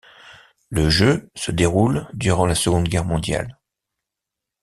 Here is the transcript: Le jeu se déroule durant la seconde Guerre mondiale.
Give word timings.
Le 0.71 0.89
jeu 0.89 1.29
se 1.35 1.51
déroule 1.51 2.07
durant 2.13 2.47
la 2.47 2.55
seconde 2.55 2.87
Guerre 2.89 3.05
mondiale. 3.05 3.59